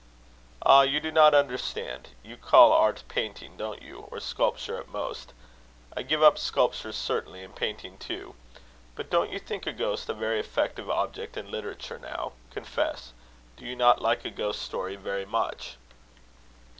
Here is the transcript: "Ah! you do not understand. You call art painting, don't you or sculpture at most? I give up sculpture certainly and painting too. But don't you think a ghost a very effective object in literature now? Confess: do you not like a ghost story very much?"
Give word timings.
"Ah! 0.63 0.81
you 0.81 0.99
do 0.99 1.11
not 1.11 1.35
understand. 1.35 2.09
You 2.23 2.35
call 2.35 2.73
art 2.73 3.03
painting, 3.07 3.55
don't 3.55 3.83
you 3.83 4.07
or 4.11 4.19
sculpture 4.19 4.79
at 4.79 4.87
most? 4.89 5.31
I 5.95 6.01
give 6.01 6.23
up 6.23 6.39
sculpture 6.39 6.91
certainly 6.91 7.43
and 7.43 7.55
painting 7.55 7.99
too. 7.99 8.33
But 8.95 9.11
don't 9.11 9.29
you 9.29 9.37
think 9.37 9.67
a 9.67 9.71
ghost 9.71 10.09
a 10.09 10.15
very 10.15 10.39
effective 10.39 10.89
object 10.89 11.37
in 11.37 11.51
literature 11.51 11.99
now? 11.99 12.31
Confess: 12.49 13.13
do 13.55 13.63
you 13.63 13.75
not 13.75 14.01
like 14.01 14.25
a 14.25 14.31
ghost 14.31 14.63
story 14.63 14.95
very 14.95 15.23
much?" 15.27 15.77